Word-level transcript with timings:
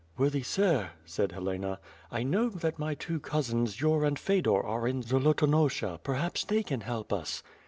"Worthy 0.17 0.41
sir," 0.41 0.89
said 1.05 1.31
Helena, 1.31 1.79
"I 2.09 2.23
know 2.23 2.49
tha 2.49 2.71
t 2.71 2.75
my 2.79 2.95
two 2.95 3.19
cousins, 3.19 3.79
Yur 3.79 4.03
and 4.03 4.17
Fedor 4.17 4.65
are 4.65 4.87
in 4.87 5.03
Zolotonosha; 5.03 5.99
perhaps 6.01 6.43
they 6.43 6.63
can 6.63 6.81
help 6.81 7.13
us." 7.13 7.43